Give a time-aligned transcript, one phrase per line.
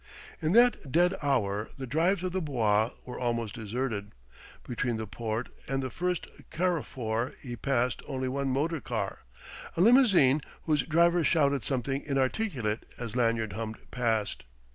[0.41, 4.13] In that dead hour the drives of the Bois were almost deserted.
[4.67, 9.19] Between the porte and the first carrefour he passed only one motor car,
[9.77, 14.43] a limousine whose driver shouted something inarticulate as Lanyard hummed past.